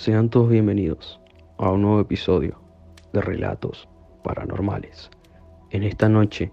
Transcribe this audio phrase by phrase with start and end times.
[0.00, 1.20] Sean todos bienvenidos
[1.58, 2.58] a un nuevo episodio
[3.12, 3.86] de Relatos
[4.24, 5.10] Paranormales.
[5.68, 6.52] En esta noche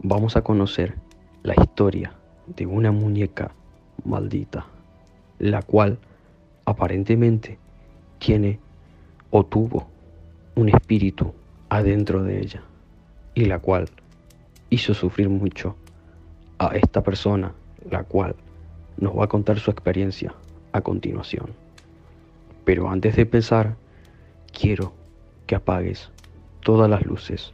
[0.00, 0.96] vamos a conocer
[1.44, 2.14] la historia
[2.48, 3.54] de una muñeca
[4.04, 4.66] maldita,
[5.38, 6.00] la cual
[6.64, 7.60] aparentemente
[8.18, 8.58] tiene
[9.30, 9.86] o tuvo
[10.56, 11.32] un espíritu
[11.68, 12.64] adentro de ella
[13.34, 13.88] y la cual
[14.70, 15.76] hizo sufrir mucho
[16.58, 17.54] a esta persona,
[17.88, 18.34] la cual
[18.96, 20.34] nos va a contar su experiencia
[20.72, 21.63] a continuación.
[22.64, 23.76] Pero antes de empezar,
[24.52, 24.94] quiero
[25.46, 26.10] que apagues
[26.60, 27.52] todas las luces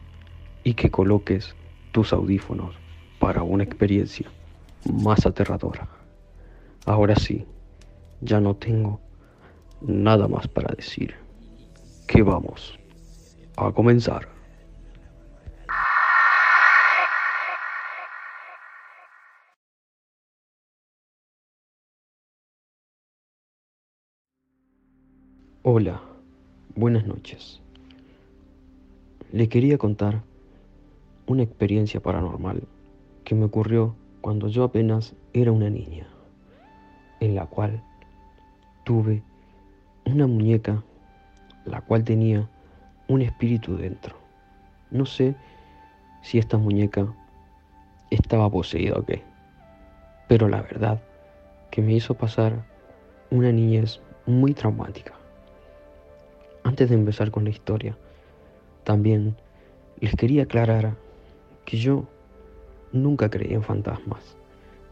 [0.65, 1.55] y que coloques
[1.93, 2.77] tus audífonos
[3.19, 4.31] para una experiencia
[4.85, 5.89] más aterradora.
[6.87, 7.45] Ahora sí,
[8.21, 9.01] ya no tengo
[9.81, 11.15] nada más para decir.
[12.07, 12.79] Que vamos
[13.57, 14.40] a comenzar.
[25.73, 26.01] Hola,
[26.75, 27.61] buenas noches.
[29.31, 30.21] Le quería contar
[31.29, 32.65] una experiencia paranormal
[33.23, 36.09] que me ocurrió cuando yo apenas era una niña,
[37.21, 37.81] en la cual
[38.85, 39.23] tuve
[40.07, 40.83] una muñeca
[41.65, 42.49] la cual tenía
[43.07, 44.17] un espíritu dentro.
[44.91, 45.37] No sé
[46.21, 47.07] si esta muñeca
[48.11, 49.23] estaba poseída o qué,
[50.27, 51.01] pero la verdad
[51.71, 52.67] que me hizo pasar
[53.31, 55.20] una niñez muy traumática.
[56.71, 57.99] Antes de empezar con la historia,
[58.85, 59.35] también
[59.99, 60.97] les quería aclarar
[61.65, 62.07] que yo
[62.93, 64.37] nunca creí en fantasmas,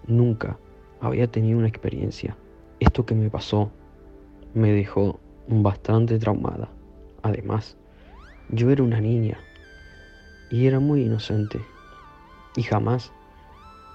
[0.04, 0.58] nunca
[1.00, 2.36] había tenido una experiencia.
[2.80, 3.70] Esto que me pasó
[4.54, 6.68] me dejó bastante traumada.
[7.22, 7.76] Además,
[8.48, 9.38] yo era una niña
[10.50, 11.60] y era muy inocente
[12.56, 13.12] y jamás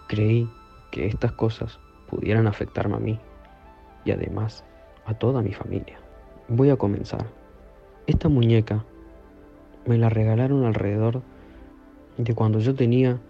[0.08, 0.50] creí
[0.90, 3.20] que estas cosas pudieran afectarme a mí
[4.06, 4.64] y además
[5.04, 6.00] a toda mi familia.
[6.48, 7.43] Voy a comenzar.
[8.06, 8.84] Esta muñeca
[9.86, 11.22] me la regalaron alrededor
[12.18, 13.22] de cuando yo tenía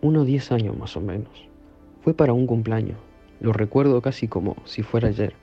[0.00, 1.28] unos 10 años más o menos.
[2.00, 2.96] Fue para un cumpleaños.
[3.40, 5.34] Lo recuerdo casi como si fuera ayer.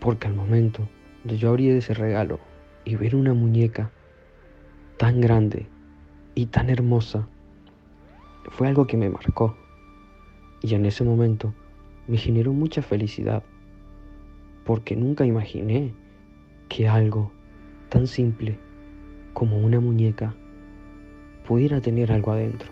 [0.00, 0.88] Porque al momento
[1.22, 2.40] de yo abrir ese regalo
[2.84, 3.92] y ver una muñeca
[4.96, 5.68] tan grande
[6.34, 7.28] y tan hermosa,
[8.50, 9.56] fue algo que me marcó.
[10.60, 11.54] Y en ese momento
[12.08, 13.44] me generó mucha felicidad.
[14.64, 15.94] Porque nunca imaginé
[16.68, 17.32] que algo
[17.88, 18.58] tan simple
[19.32, 20.34] como una muñeca
[21.46, 22.70] pudiera tener algo adentro.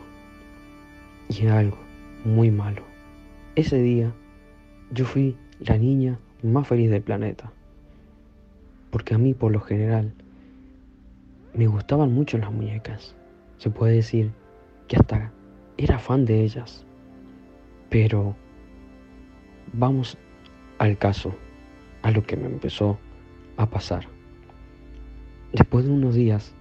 [1.28, 1.78] Y algo
[2.24, 2.82] muy malo.
[3.56, 4.12] Ese día
[4.92, 7.52] yo fui la niña más feliz del planeta.
[8.90, 10.12] Porque a mí por lo general
[11.54, 13.16] me gustaban mucho las muñecas.
[13.58, 14.30] Se puede decir
[14.88, 15.32] que hasta
[15.78, 16.84] era fan de ellas.
[17.88, 18.36] Pero
[19.72, 20.18] vamos
[20.78, 21.34] al caso,
[22.02, 22.98] a lo que me empezó
[23.56, 24.08] a pasar.
[25.52, 26.54] Después de unos días,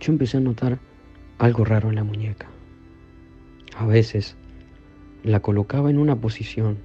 [0.00, 0.78] yo empecé a notar
[1.38, 2.48] algo raro en la muñeca.
[3.76, 4.36] A veces
[5.22, 6.78] la colocaba en una posición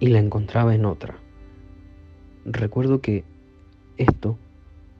[0.00, 1.16] y la encontraba en otra.
[2.44, 3.24] Recuerdo que
[3.96, 4.36] esto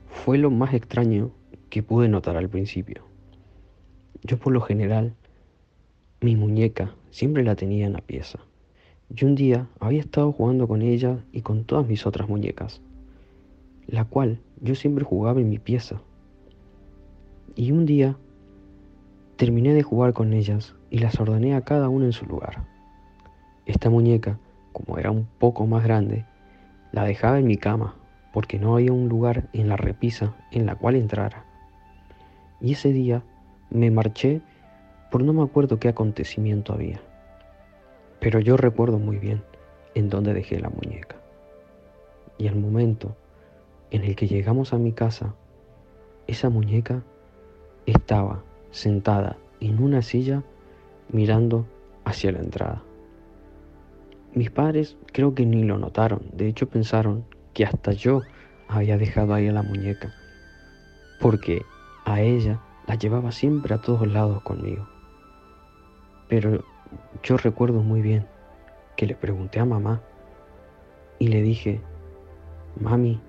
[0.06, 1.32] fue lo más extraño
[1.70, 3.04] que pude notar al principio.
[4.22, 5.14] Yo por lo general,
[6.20, 8.38] mi muñeca siempre la tenía en la pieza.
[9.14, 12.80] Y un día había estado jugando con ella y con todas mis otras muñecas
[13.86, 16.00] la cual yo siempre jugaba en mi pieza.
[17.54, 18.16] Y un día
[19.36, 22.64] terminé de jugar con ellas y las ordené a cada una en su lugar.
[23.66, 24.38] Esta muñeca,
[24.72, 26.24] como era un poco más grande,
[26.92, 27.96] la dejaba en mi cama
[28.32, 31.44] porque no había un lugar en la repisa en la cual entrara.
[32.60, 33.22] Y ese día
[33.70, 34.40] me marché
[35.10, 37.00] por no me acuerdo qué acontecimiento había.
[38.22, 39.42] Pero yo recuerdo muy bien
[39.96, 41.16] en dónde dejé la muñeca.
[42.38, 43.16] Y al momento
[43.90, 45.34] en el que llegamos a mi casa,
[46.28, 47.02] esa muñeca
[47.84, 50.44] estaba sentada en una silla
[51.10, 51.66] mirando
[52.04, 52.82] hacia la entrada.
[54.34, 58.22] Mis padres creo que ni lo notaron, de hecho pensaron que hasta yo
[58.68, 60.14] había dejado ahí a la muñeca,
[61.20, 61.62] porque
[62.04, 64.88] a ella la llevaba siempre a todos lados conmigo.
[66.28, 66.64] Pero
[67.22, 68.26] yo recuerdo muy bien
[68.96, 70.02] que le pregunté a mamá
[71.18, 71.80] y le dije,
[72.80, 73.20] mami,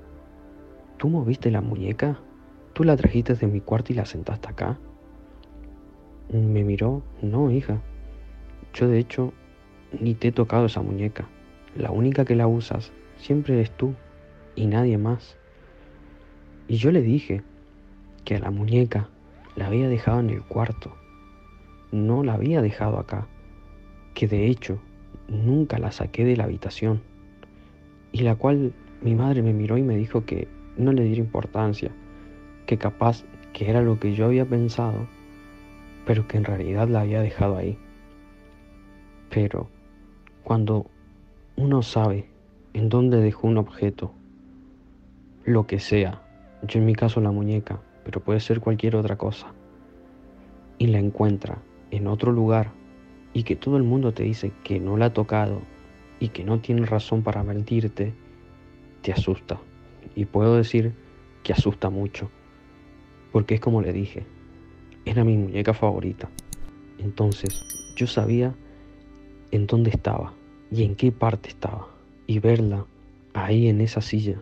[1.03, 2.17] ¿Tú moviste la muñeca?
[2.71, 4.79] ¿Tú la trajiste de mi cuarto y la sentaste acá?
[6.31, 7.81] Me miró, no, hija.
[8.73, 9.33] Yo de hecho
[9.99, 11.27] ni te he tocado esa muñeca.
[11.75, 13.95] La única que la usas siempre eres tú
[14.55, 15.37] y nadie más.
[16.69, 17.43] Y yo le dije
[18.23, 19.09] que a la muñeca
[19.57, 20.95] la había dejado en el cuarto.
[21.91, 23.27] No la había dejado acá.
[24.13, 24.79] Que de hecho
[25.27, 27.01] nunca la saqué de la habitación.
[28.13, 31.91] y la cual mi madre me miró y me dijo que no le diera importancia,
[32.67, 33.23] que capaz
[33.53, 35.07] que era lo que yo había pensado,
[36.05, 37.77] pero que en realidad la había dejado ahí.
[39.29, 39.67] Pero
[40.43, 40.85] cuando
[41.55, 42.29] uno sabe
[42.73, 44.13] en dónde dejó un objeto,
[45.43, 46.21] lo que sea,
[46.61, 49.53] yo en mi caso la muñeca, pero puede ser cualquier otra cosa,
[50.77, 51.57] y la encuentra
[51.89, 52.71] en otro lugar
[53.33, 55.61] y que todo el mundo te dice que no la ha tocado
[56.19, 58.13] y que no tiene razón para mentirte,
[59.01, 59.59] te asusta.
[60.15, 60.93] Y puedo decir
[61.43, 62.29] que asusta mucho,
[63.31, 64.25] porque es como le dije,
[65.05, 66.29] era mi muñeca favorita.
[66.99, 67.65] Entonces
[67.95, 68.55] yo sabía
[69.51, 70.33] en dónde estaba
[70.71, 71.87] y en qué parte estaba.
[72.25, 72.85] Y verla
[73.33, 74.41] ahí en esa silla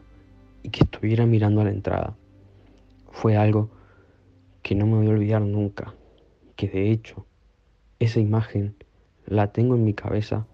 [0.64, 2.16] y que estuviera mirando a la entrada
[3.12, 3.70] fue algo
[4.62, 5.96] que no me voy a olvidar nunca.
[6.56, 7.26] Que de hecho,
[8.02, 8.76] esa imagen
[9.28, 10.48] la tengo en mi cabeza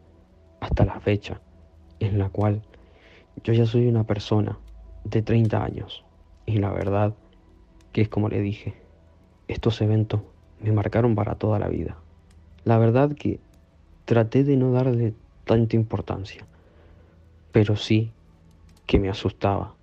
[0.59, 1.39] hasta la fecha
[2.01, 2.61] en la cual
[3.41, 4.59] yo ya soy una persona
[5.05, 6.03] de 30 años.
[6.45, 7.15] Y la verdad
[7.93, 8.73] que es como le dije,
[9.47, 10.21] estos eventos
[10.61, 11.97] me marcaron para toda la vida.
[12.65, 13.39] La verdad que
[14.03, 15.13] traté de no darle
[15.45, 16.45] tanta importancia,
[17.53, 18.11] pero sí
[18.85, 19.73] que me asustaba.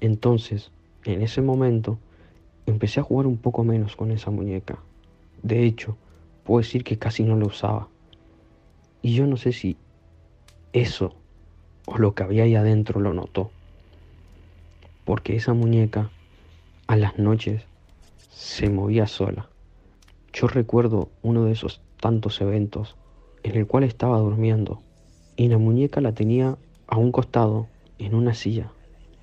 [0.00, 0.72] Entonces,
[1.06, 1.98] en ese momento,
[2.66, 4.78] empecé a jugar un poco menos con esa muñeca.
[5.42, 5.96] De hecho,
[6.44, 7.88] puedo decir que casi no la usaba.
[9.02, 9.76] Y yo no sé si
[10.72, 11.14] eso
[11.86, 13.50] o lo que había ahí adentro lo notó.
[15.04, 16.10] Porque esa muñeca
[16.86, 17.62] a las noches
[18.30, 19.48] se movía sola.
[20.32, 22.96] Yo recuerdo uno de esos tantos eventos
[23.42, 24.82] en el cual estaba durmiendo
[25.36, 26.56] y la muñeca la tenía
[26.86, 27.68] a un costado
[27.98, 28.70] en una silla,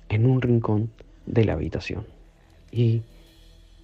[0.08, 0.90] en un rincón
[1.26, 2.06] de la habitación.
[2.70, 3.02] Y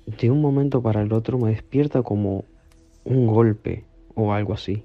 [0.07, 2.45] de un momento para el otro me despierta como
[3.09, 4.85] un golpe o algo así,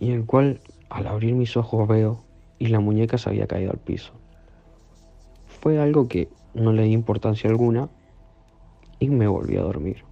[0.00, 0.60] y el cual
[0.90, 2.24] al abrir mis ojos veo
[2.58, 4.12] y la muñeca se había caído al piso.
[5.46, 7.88] Fue algo que no le di importancia alguna
[8.98, 10.02] y me volví a dormir.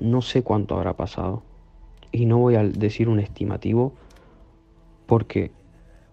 [0.00, 1.42] No sé cuánto habrá pasado
[2.12, 3.92] y no voy a decir un estimativo
[5.06, 5.50] porque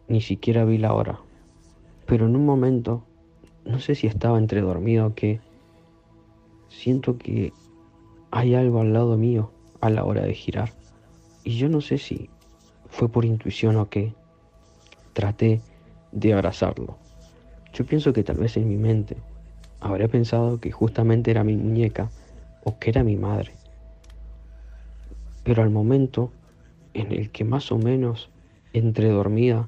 [0.08, 1.20] ni siquiera vi la hora.
[2.08, 3.04] Pero en un momento,
[3.66, 5.42] no sé si estaba entre dormido o qué,
[6.70, 7.54] siento que
[8.32, 9.52] hay algo al lado mío
[9.82, 10.72] a la hora de girar.
[11.44, 12.30] Y yo no sé si
[12.90, 14.14] fue por intuición o qué.
[15.14, 15.62] Traté
[16.12, 16.98] de abrazarlo.
[17.74, 19.18] Yo pienso que tal vez en mi mente
[19.80, 22.10] habría pensado que justamente era mi muñeca
[22.64, 23.54] o que era mi madre.
[25.44, 26.32] Pero al momento
[26.94, 28.30] en el que más o menos
[28.74, 29.68] entre dormida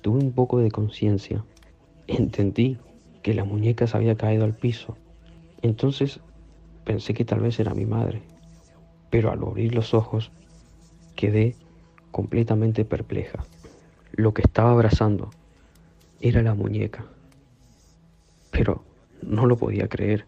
[0.00, 1.44] tuve un poco de conciencia,
[2.06, 2.78] entendí
[3.22, 4.96] que la muñeca se había caído al piso.
[5.62, 6.20] Entonces
[6.84, 8.22] pensé que tal vez era mi madre.
[9.10, 10.30] Pero al abrir los ojos
[11.16, 11.56] quedé
[12.10, 13.44] completamente perpleja.
[14.12, 15.30] Lo que estaba abrazando
[16.20, 17.04] era la muñeca.
[18.50, 18.84] Pero
[19.22, 20.26] no lo podía creer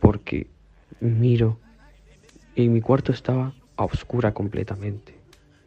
[0.00, 0.46] porque
[1.00, 1.58] miro
[2.54, 5.14] y mi cuarto estaba a oscura completamente.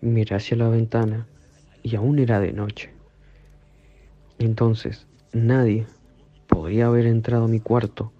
[0.01, 1.27] Miré hacia la ventana
[1.83, 2.91] y aún era de noche.
[4.39, 5.85] Entonces nadie
[6.47, 8.11] podría haber entrado a mi cuarto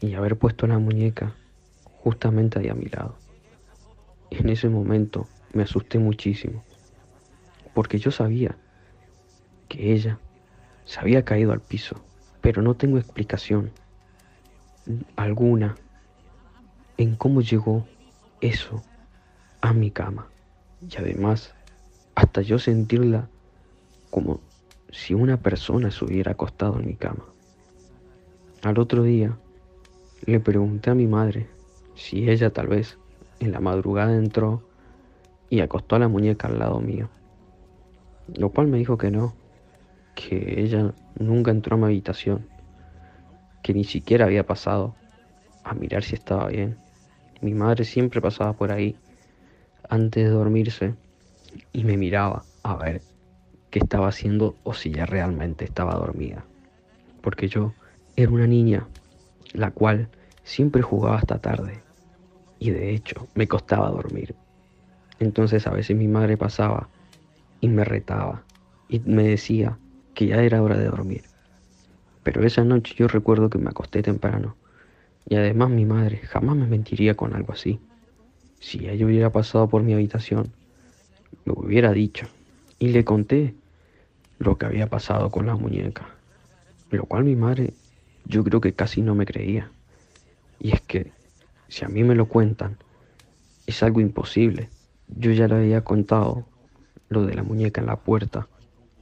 [0.00, 1.36] y haber puesto la muñeca
[2.02, 3.16] justamente ahí a mi lado.
[4.30, 6.62] En ese momento me asusté muchísimo,
[7.74, 8.56] porque yo sabía
[9.68, 10.18] que ella
[10.84, 11.96] se había caído al piso,
[12.40, 13.70] pero no tengo explicación
[15.16, 15.76] alguna
[16.96, 17.86] en cómo llegó
[18.40, 18.82] eso
[19.60, 20.26] a mi cama.
[20.88, 21.54] Y además,
[22.14, 23.28] hasta yo sentirla
[24.10, 24.40] como
[24.90, 27.24] si una persona se hubiera acostado en mi cama.
[28.62, 29.36] Al otro día,
[30.26, 31.48] le pregunté a mi madre
[32.00, 32.98] si ella tal vez
[33.40, 34.62] en la madrugada entró
[35.50, 37.10] y acostó a la muñeca al lado mío.
[38.34, 39.34] Lo cual me dijo que no,
[40.14, 42.46] que ella nunca entró a mi habitación,
[43.62, 44.94] que ni siquiera había pasado
[45.62, 46.78] a mirar si estaba bien.
[47.42, 48.96] Mi madre siempre pasaba por ahí
[49.88, 50.94] antes de dormirse
[51.72, 53.02] y me miraba a ver
[53.70, 56.44] qué estaba haciendo o si ya realmente estaba dormida.
[57.20, 57.74] Porque yo
[58.16, 58.88] era una niña
[59.52, 60.08] la cual
[60.44, 61.82] siempre jugaba hasta tarde
[62.60, 64.36] y de hecho me costaba dormir.
[65.18, 66.88] Entonces a veces mi madre pasaba
[67.60, 68.44] y me retaba
[68.88, 69.78] y me decía
[70.14, 71.22] que ya era hora de dormir.
[72.22, 74.54] Pero esa noche yo recuerdo que me acosté temprano
[75.28, 77.80] y además mi madre jamás me mentiría con algo así.
[78.60, 80.52] Si ella hubiera pasado por mi habitación,
[81.46, 82.26] me hubiera dicho
[82.78, 83.54] y le conté
[84.38, 86.06] lo que había pasado con la muñeca,
[86.90, 87.72] lo cual mi madre
[88.26, 89.70] yo creo que casi no me creía.
[90.58, 91.12] Y es que
[91.70, 92.76] si a mí me lo cuentan,
[93.66, 94.68] es algo imposible.
[95.08, 96.44] Yo ya le había contado
[97.08, 98.48] lo de la muñeca en la puerta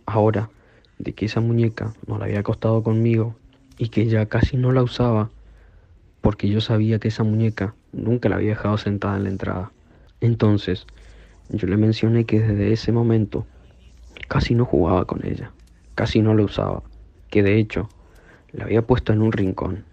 [0.06, 0.50] ahora
[0.98, 3.36] de que esa muñeca no la había acostado conmigo
[3.78, 5.30] y que ya casi no la usaba
[6.20, 9.72] porque yo sabía que esa muñeca nunca la había dejado sentada en la entrada.
[10.20, 10.86] Entonces,
[11.48, 13.46] yo le mencioné que desde ese momento
[14.28, 15.52] casi no jugaba con ella,
[15.94, 16.82] casi no la usaba,
[17.30, 17.88] que de hecho
[18.52, 19.84] la había puesto en un rincón.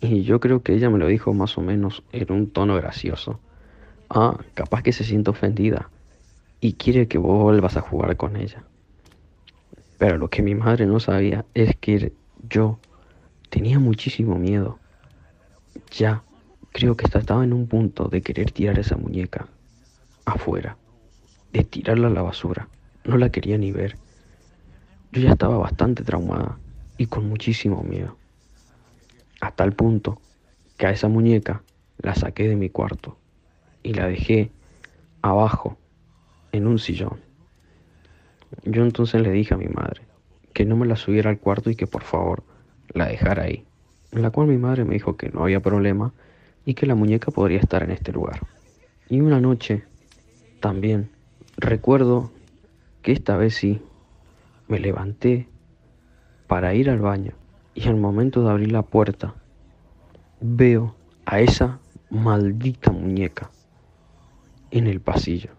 [0.00, 3.40] Y yo creo que ella me lo dijo más o menos en un tono gracioso.
[4.10, 5.90] Ah, capaz que se siente ofendida
[6.60, 8.64] y quiere que vos vuelvas a jugar con ella.
[9.98, 12.12] Pero lo que mi madre no sabía es que
[12.48, 12.78] yo
[13.48, 14.78] tenía muchísimo miedo.
[15.90, 16.22] Ya,
[16.72, 19.48] creo que estaba en un punto de querer tirar esa muñeca
[20.26, 20.76] afuera,
[21.52, 22.68] de tirarla a la basura.
[23.04, 23.96] No la quería ni ver.
[25.12, 26.58] Yo ya estaba bastante traumada
[26.98, 28.18] y con muchísimo miedo.
[29.46, 30.20] Hasta el punto
[30.76, 31.62] que a esa muñeca
[31.98, 33.16] la saqué de mi cuarto
[33.84, 34.50] y la dejé
[35.22, 35.78] abajo
[36.50, 37.20] en un sillón.
[38.64, 40.02] Yo entonces le dije a mi madre
[40.52, 42.42] que no me la subiera al cuarto y que por favor
[42.92, 43.64] la dejara ahí.
[44.10, 46.12] En la cual mi madre me dijo que no había problema
[46.64, 48.40] y que la muñeca podría estar en este lugar.
[49.08, 49.84] Y una noche
[50.58, 51.08] también
[51.56, 52.32] recuerdo
[53.00, 53.80] que esta vez sí
[54.66, 55.46] me levanté
[56.48, 57.34] para ir al baño
[57.76, 59.34] y al momento de abrir la puerta
[60.40, 61.78] veo a esa
[62.08, 63.50] maldita muñeca
[64.70, 65.50] en el pasillo.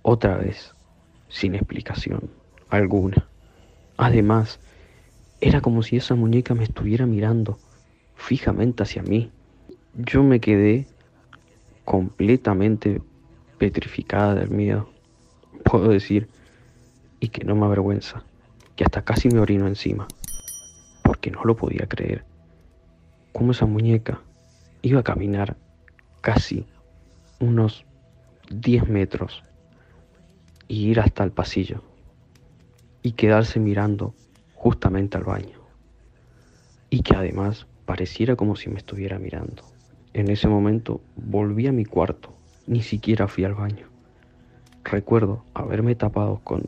[0.00, 0.74] Otra vez,
[1.28, 2.30] sin explicación
[2.70, 3.28] alguna.
[3.98, 4.58] Además,
[5.40, 7.58] era como si esa muñeca me estuviera mirando
[8.16, 9.30] fijamente hacia mí.
[9.94, 10.86] Yo me quedé
[11.84, 13.02] completamente
[13.58, 14.88] petrificada del miedo,
[15.62, 16.28] puedo decir,
[17.20, 18.24] y que no me avergüenza,
[18.76, 20.08] que hasta casi me orino encima,
[21.04, 22.24] porque no lo podía creer.
[23.32, 24.20] Como esa muñeca
[24.82, 25.56] iba a caminar
[26.20, 26.66] casi
[27.38, 27.84] unos
[28.50, 29.44] 10 metros
[30.66, 31.82] y ir hasta el pasillo
[33.02, 34.14] y quedarse mirando
[34.54, 35.60] justamente al baño
[36.90, 39.62] y que además pareciera como si me estuviera mirando.
[40.14, 42.32] En ese momento volví a mi cuarto,
[42.66, 43.88] ni siquiera fui al baño.
[44.84, 46.64] Recuerdo haberme tapado con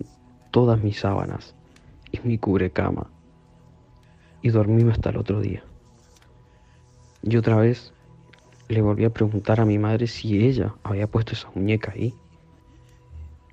[0.50, 1.55] todas mis sábanas
[2.12, 3.09] y mi cubrecama
[4.43, 5.62] y dormirme hasta el otro día.
[7.23, 7.93] Y otra vez
[8.69, 12.14] le volví a preguntar a mi madre si ella había puesto esa muñeca ahí,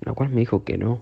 [0.00, 1.00] la cual me dijo que no,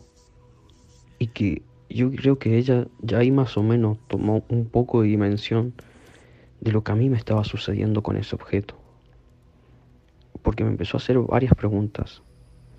[1.19, 5.09] y que yo creo que ella ya ahí más o menos tomó un poco de
[5.09, 5.75] dimensión
[6.61, 8.77] de lo que a mí me estaba sucediendo con ese objeto,
[10.43, 12.23] porque me empezó a hacer varias preguntas,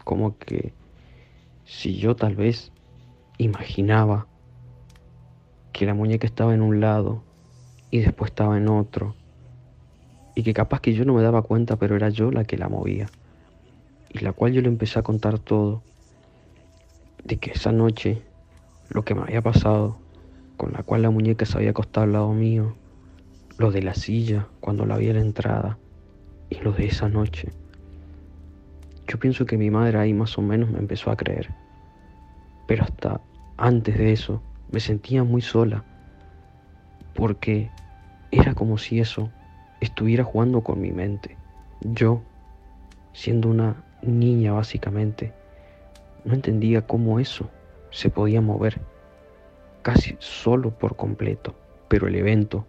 [0.04, 0.74] como que
[1.66, 2.72] si yo tal vez
[3.38, 4.28] imaginaba
[5.74, 7.24] que la muñeca estaba en un lado
[7.92, 9.16] y después estaba en otro,
[10.36, 12.70] y que capaz que yo no me daba cuenta, pero era yo la que la
[12.70, 13.08] movía.
[14.10, 15.82] Y la cual yo le empecé a contar todo,
[17.24, 18.22] de que esa noche
[18.90, 19.98] lo que me había pasado,
[20.58, 22.76] con la cual la muñeca se había acostado al lado mío,
[23.58, 25.78] lo de la silla cuando la vi a la entrada
[26.50, 27.52] y lo de esa noche.
[29.08, 31.50] Yo pienso que mi madre ahí más o menos me empezó a creer,
[32.68, 33.22] pero hasta
[33.58, 34.42] antes de eso
[34.74, 35.84] me sentía muy sola,
[37.14, 37.70] porque
[38.32, 39.30] era como si eso
[39.82, 41.38] estuviera jugando con mi mente.
[41.82, 42.24] Yo,
[43.14, 45.32] siendo una niña básicamente,
[46.26, 47.52] no entendía cómo eso
[47.92, 48.82] se podía mover
[49.84, 51.54] casi solo por completo,
[51.88, 52.66] pero el evento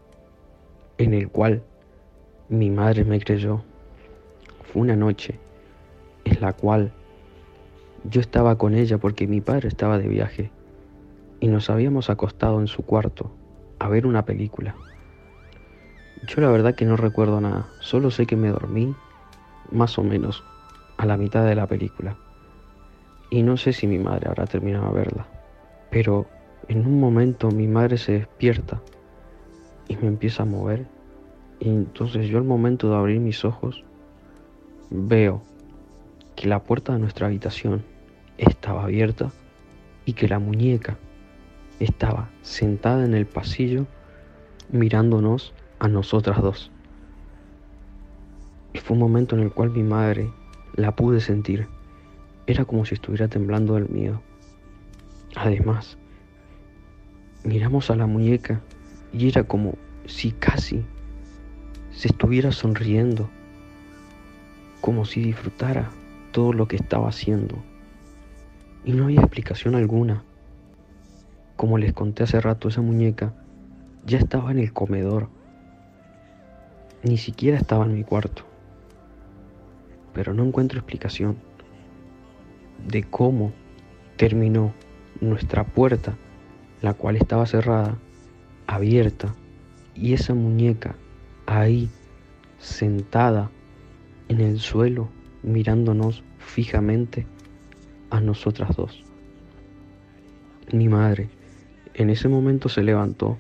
[0.98, 1.62] en el cual
[2.50, 3.62] mi madre me creyó
[4.70, 5.38] fue una noche
[6.26, 6.92] en la cual
[8.10, 10.50] yo estaba con ella porque mi padre estaba de viaje
[11.40, 13.30] y nos habíamos acostado en su cuarto
[13.78, 14.74] a ver una película.
[16.26, 18.94] Yo la verdad que no recuerdo nada, solo sé que me dormí
[19.70, 20.42] más o menos
[20.96, 22.16] a la mitad de la película.
[23.30, 25.26] Y no sé si mi madre habrá terminado de verla,
[25.90, 26.26] pero
[26.68, 28.80] en un momento mi madre se despierta
[29.88, 30.86] y me empieza a mover.
[31.60, 33.84] Y entonces yo al momento de abrir mis ojos
[34.90, 35.42] veo
[36.36, 37.82] que la puerta de nuestra habitación
[38.38, 39.30] estaba abierta
[40.04, 40.96] y que la muñeca
[41.80, 43.86] estaba sentada en el pasillo
[44.70, 46.70] mirándonos a nosotras dos.
[48.72, 50.30] Y fue un momento en el cual mi madre
[50.74, 51.68] la pude sentir.
[52.46, 54.20] Era como si estuviera temblando del miedo.
[55.36, 55.96] Además,
[57.44, 58.60] miramos a la muñeca
[59.12, 59.76] y era como
[60.06, 60.84] si casi
[61.92, 63.30] se estuviera sonriendo,
[64.80, 65.90] como si disfrutara
[66.32, 67.56] todo lo que estaba haciendo.
[68.84, 70.24] Y no había explicación alguna.
[71.56, 73.32] Como les conté hace rato, esa muñeca
[74.04, 75.28] ya estaba en el comedor
[77.04, 78.44] ni siquiera estaba en mi cuarto.
[80.12, 81.36] Pero no encuentro explicación
[82.88, 83.52] de cómo
[84.16, 84.72] terminó
[85.20, 86.16] nuestra puerta,
[86.80, 87.98] la cual estaba cerrada,
[88.66, 89.34] abierta,
[89.94, 90.96] y esa muñeca
[91.46, 91.88] ahí,
[92.58, 93.50] sentada
[94.28, 95.08] en el suelo,
[95.42, 97.26] mirándonos fijamente
[98.10, 99.04] a nosotras dos.
[100.72, 101.28] Mi madre
[101.94, 103.38] en ese momento se levantó,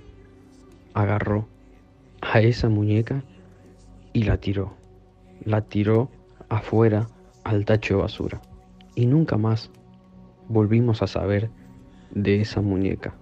[0.94, 1.48] agarró
[2.20, 3.24] a esa muñeca
[4.12, 4.74] y la tiró.
[5.44, 6.08] La tiró
[6.48, 7.08] afuera
[7.42, 8.40] al tacho de basura.
[8.94, 9.70] Y nunca más
[10.48, 11.50] volvimos a saber
[12.12, 13.14] de esa muñeca.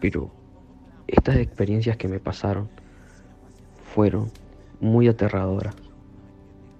[0.00, 0.30] Pero
[1.06, 2.68] estas experiencias que me pasaron
[3.94, 4.30] fueron
[4.80, 5.74] muy aterradoras.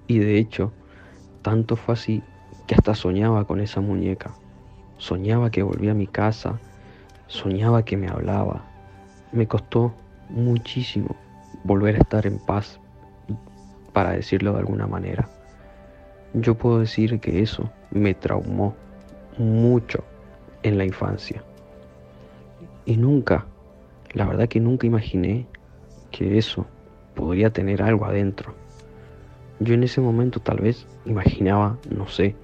[0.07, 0.73] Y de hecho,
[1.43, 2.23] tanto fue así
[2.67, 4.35] que hasta soñaba con esa muñeca.
[4.99, 6.61] Soñaba que volvía a mi casa,
[7.31, 8.65] soñaba que me hablaba.
[9.33, 9.95] Me costó
[10.29, 11.15] muchísimo
[11.65, 12.81] volver a estar en paz,
[13.93, 15.29] para decirlo de alguna manera.
[16.35, 18.75] Yo puedo decir que eso me traumó
[19.39, 20.05] mucho
[20.63, 21.43] en la infancia.
[22.85, 23.47] Y nunca,
[24.13, 25.47] la verdad que nunca imaginé
[26.11, 26.67] que eso
[27.15, 28.55] podría tener algo adentro.
[29.61, 32.35] Yo en ese momento tal vez imaginaba, no sé,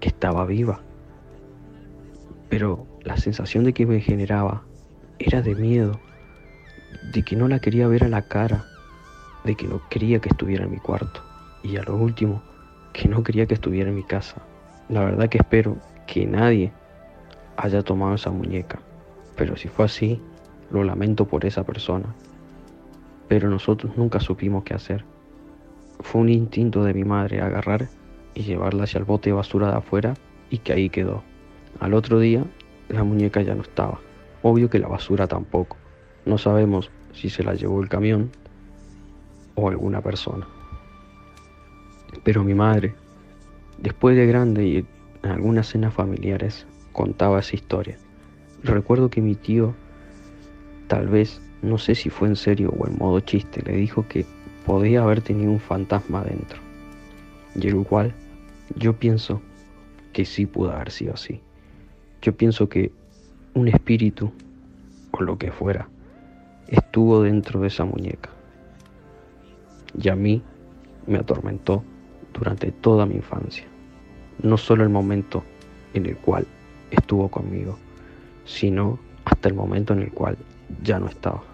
[0.00, 0.80] que estaba viva.
[2.48, 4.62] Pero la sensación de que me generaba
[5.18, 6.00] era de miedo,
[7.12, 8.64] de que no la quería ver a la cara,
[9.44, 11.22] de que no quería que estuviera en mi cuarto.
[11.62, 12.42] Y a lo último,
[12.92, 14.42] que no quería que estuviera en mi casa.
[14.88, 16.72] La verdad que espero que nadie
[17.56, 18.80] haya tomado esa muñeca.
[19.36, 20.20] Pero si fue así,
[20.70, 22.14] lo lamento por esa persona.
[23.28, 25.04] Pero nosotros nunca supimos qué hacer.
[26.00, 27.88] Fue un instinto de mi madre agarrar
[28.34, 30.14] y llevarla hacia el bote de basura de afuera
[30.50, 31.22] y que ahí quedó.
[31.80, 32.44] Al otro día
[32.92, 34.00] la muñeca ya no estaba.
[34.42, 35.76] Obvio que la basura tampoco.
[36.24, 38.30] No sabemos si se la llevó el camión
[39.54, 40.46] o alguna persona.
[42.24, 42.94] Pero mi madre,
[43.78, 44.86] después de grande y
[45.22, 47.98] en algunas cenas familiares, contaba esa historia.
[48.62, 49.74] Recuerdo que mi tío,
[50.86, 54.26] tal vez, no sé si fue en serio o en modo chiste, le dijo que
[54.66, 56.58] podía haber tenido un fantasma dentro.
[57.54, 58.14] Y el cual
[58.76, 59.40] yo pienso
[60.12, 61.40] que sí pudo haber sido así.
[62.22, 62.92] Yo pienso que
[63.54, 64.32] un espíritu,
[65.10, 65.88] o lo que fuera,
[66.68, 68.30] estuvo dentro de esa muñeca.
[70.00, 70.42] Y a mí
[71.06, 71.82] me atormentó
[72.32, 73.64] durante toda mi infancia.
[74.42, 75.42] No solo el momento
[75.94, 76.46] en el cual
[76.90, 77.76] estuvo conmigo,
[78.44, 80.36] sino hasta el momento en el cual
[80.82, 81.51] ya no estaba.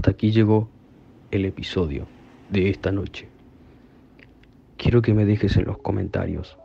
[0.00, 0.66] Hasta aquí llegó
[1.30, 2.06] el episodio
[2.48, 3.28] de esta noche.
[4.78, 6.56] Quiero que me dejes en los comentarios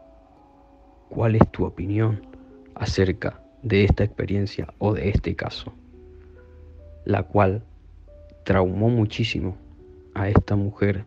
[1.09, 2.21] cuál es tu opinión
[2.75, 5.73] acerca de esta experiencia o de este caso,
[7.03, 7.61] la cual
[8.45, 9.57] traumó muchísimo
[10.13, 11.03] a esta mujer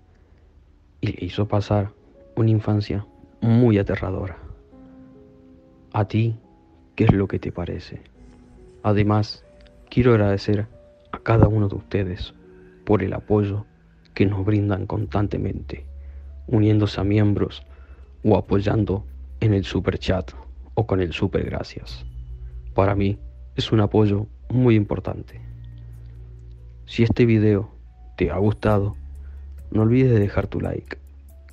[1.00, 1.92] y le hizo pasar
[2.36, 3.06] una infancia
[3.40, 4.36] muy aterradora.
[5.94, 6.36] A ti,
[6.94, 8.02] ¿qué es lo que te parece?
[8.82, 9.46] Además,
[9.88, 10.66] quiero agradecer
[11.28, 12.32] cada uno de ustedes
[12.86, 13.66] por el apoyo
[14.14, 15.84] que nos brindan constantemente,
[16.46, 17.66] uniéndose a miembros
[18.24, 19.04] o apoyando
[19.40, 20.32] en el super chat
[20.72, 22.06] o con el super gracias.
[22.72, 23.18] Para mí
[23.56, 25.38] es un apoyo muy importante.
[26.86, 27.68] Si este video
[28.16, 28.96] te ha gustado,
[29.70, 30.96] no olvides de dejar tu like,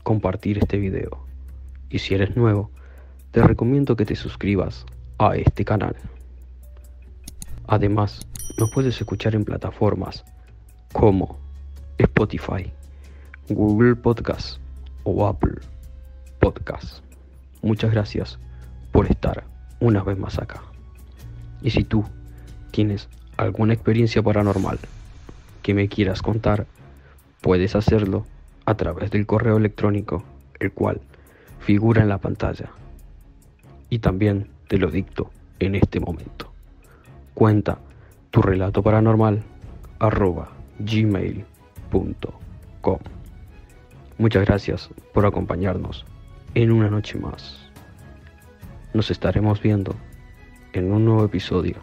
[0.03, 1.25] compartir este video
[1.89, 2.71] y si eres nuevo,
[3.31, 4.85] te recomiendo que te suscribas
[5.17, 5.97] a este canal.
[7.67, 8.25] Además,
[8.57, 10.23] nos puedes escuchar en plataformas
[10.93, 11.37] como
[11.97, 12.71] Spotify,
[13.49, 14.59] Google Podcast
[15.03, 15.55] o Apple
[16.39, 17.03] Podcast.
[17.61, 18.39] Muchas gracias
[18.91, 19.43] por estar
[19.79, 20.61] una vez más acá.
[21.61, 22.05] Y si tú
[22.71, 24.79] tienes alguna experiencia paranormal
[25.61, 26.65] que me quieras contar,
[27.41, 28.25] puedes hacerlo
[28.65, 30.23] a través del correo electrónico,
[30.59, 31.01] el cual
[31.59, 32.69] figura en la pantalla.
[33.89, 35.29] Y también te lo dicto
[35.59, 36.51] en este momento.
[37.33, 37.79] Cuenta
[38.35, 39.41] tu relato paranormal
[39.97, 41.47] arroba gmail.com.
[44.17, 46.05] Muchas gracias por acompañarnos
[46.53, 47.71] en una noche más.
[48.93, 49.95] Nos estaremos viendo
[50.73, 51.77] en un nuevo episodio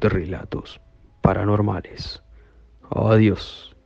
[0.00, 0.80] de Relatos
[1.20, 2.22] Paranormales.
[2.88, 3.76] Adiós.